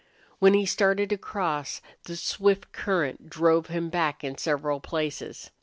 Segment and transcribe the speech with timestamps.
[0.39, 5.51] When he started to cross, the swift current drove him back in several places.